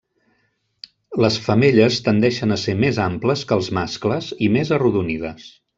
Les 1.25 1.37
femelles 1.47 1.99
tendeixen 2.09 2.57
a 2.57 2.59
ser 2.63 2.77
més 2.87 3.01
amples 3.07 3.47
que 3.51 3.59
els 3.61 3.73
mascles 3.81 4.35
i 4.49 4.53
més 4.57 4.79
arrodonides. 4.81 5.51